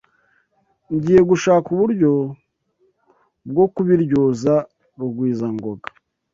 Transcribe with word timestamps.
Ngiye 0.93 1.21
gushaka 1.29 1.67
uburyo 1.75 2.11
bwo 3.49 3.65
kubiryoza 3.73 4.53
Rugwizangoga. 4.99 5.87